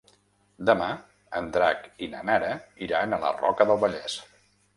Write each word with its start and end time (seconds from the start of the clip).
Demà 0.69 0.87
en 1.39 1.49
Drac 1.57 1.85
i 2.07 2.09
na 2.15 2.23
Nara 2.31 2.49
iran 2.87 3.15
a 3.15 3.21
la 3.27 3.35
Roca 3.45 3.69
del 3.71 3.81
Vallès. 3.87 4.19